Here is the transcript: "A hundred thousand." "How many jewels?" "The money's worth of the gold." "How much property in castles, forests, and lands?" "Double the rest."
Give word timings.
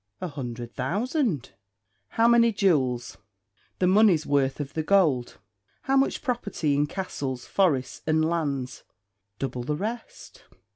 "A 0.19 0.29
hundred 0.29 0.73
thousand." 0.73 1.51
"How 2.07 2.27
many 2.27 2.51
jewels?" 2.51 3.19
"The 3.77 3.85
money's 3.85 4.25
worth 4.25 4.59
of 4.59 4.73
the 4.73 4.81
gold." 4.81 5.37
"How 5.83 5.95
much 5.95 6.23
property 6.23 6.73
in 6.73 6.87
castles, 6.87 7.45
forests, 7.45 8.01
and 8.07 8.25
lands?" 8.25 8.81
"Double 9.37 9.61
the 9.61 9.75
rest." 9.77 10.45